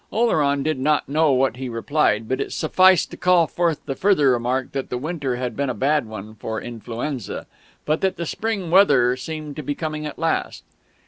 Oleron 0.11 0.63
did 0.63 0.79
not 0.79 1.07
know 1.07 1.31
what 1.31 1.57
he 1.57 1.69
replied, 1.69 2.27
but 2.27 2.41
it 2.41 2.51
sufficed 2.51 3.11
to 3.11 3.17
call 3.17 3.45
forth 3.45 3.85
the 3.85 3.93
further 3.93 4.31
remark 4.31 4.71
that 4.71 4.89
the 4.89 4.97
winter 4.97 5.35
had 5.35 5.55
been 5.55 5.69
a 5.69 5.75
bad 5.75 6.07
one 6.07 6.33
for 6.33 6.59
influenza, 6.59 7.45
but 7.85 8.01
that 8.01 8.15
the 8.17 8.25
spring 8.25 8.71
weather 8.71 9.15
seemed 9.15 9.55
to 9.57 9.61
be 9.61 9.75
coming 9.75 10.07
at 10.07 10.17
last.... 10.17 10.63